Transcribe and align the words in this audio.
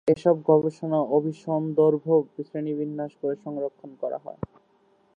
এসব 0.07 0.35
গবেষণা 0.49 0.99
অভিসন্দর্ভ 1.17 2.05
শ্রেণিবিন্যাস 2.39 3.11
করে 3.21 3.35
সংরক্ষণ 3.45 3.91
করা 4.01 4.17
হয়। 4.17 4.41